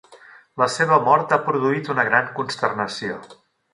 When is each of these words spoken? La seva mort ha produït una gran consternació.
La 0.61 0.67
seva 0.75 0.97
mort 1.09 1.35
ha 1.35 1.39
produït 1.49 1.93
una 1.97 2.07
gran 2.09 2.33
consternació. 2.39 3.21